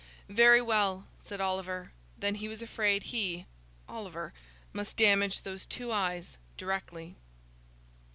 Very 0.29 0.63
well, 0.63 1.05
said 1.23 1.39
Oliver, 1.39 1.91
then 2.17 2.33
he 2.33 2.47
was 2.47 2.63
afraid 2.63 3.03
he 3.03 3.45
(Oliver) 3.87 4.33
must 4.73 4.97
damage 4.97 5.43
those 5.43 5.67
two 5.67 5.91
eyes 5.91 6.39
directly. 6.57 7.17